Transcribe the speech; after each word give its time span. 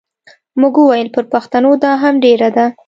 موږ 0.59 0.73
وویل 0.79 1.09
پر 1.15 1.23
پښتنو 1.33 1.71
دا 1.83 1.91
هم 2.03 2.15
ډېره 2.25 2.49
ده. 2.55 2.65